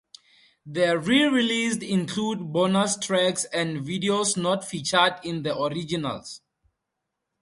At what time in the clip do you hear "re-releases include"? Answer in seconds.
0.97-2.51